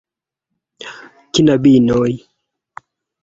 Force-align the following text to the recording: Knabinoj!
Knabinoj! 1.33 2.13